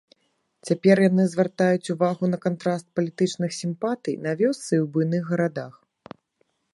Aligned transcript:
Цяпер 0.67 0.95
яны 1.09 1.25
звяртаюць 1.33 1.91
увагу 1.95 2.23
на 2.31 2.39
кантраст 2.45 2.85
палітычных 2.99 3.53
сімпатый 3.59 4.15
на 4.25 4.31
вёсцы 4.43 4.69
і 4.75 4.81
ў 4.83 4.85
буйных 4.97 5.23
гарадах. 5.33 5.73